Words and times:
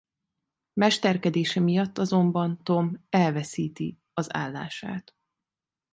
Mesterkedése 0.73 1.59
miatt 1.59 1.97
azonban 1.97 2.63
Tom 2.63 3.05
elveszíti 3.09 3.99
az 4.13 4.35
állását. 4.35 5.15